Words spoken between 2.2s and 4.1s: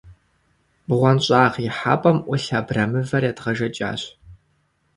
Ӏулъ абрэмывэр едгъэжэкӏащ.